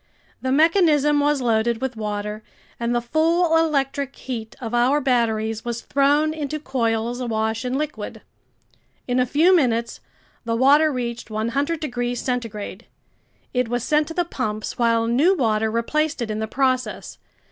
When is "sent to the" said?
13.83-14.25